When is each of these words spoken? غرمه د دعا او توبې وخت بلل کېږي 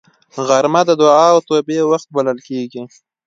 غرمه 0.47 0.81
د 0.87 0.91
دعا 1.01 1.25
او 1.33 1.39
توبې 1.47 1.79
وخت 1.91 2.07
بلل 2.15 2.39
کېږي 2.47 2.81